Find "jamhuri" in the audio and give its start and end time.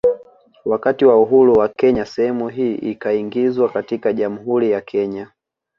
4.13-4.71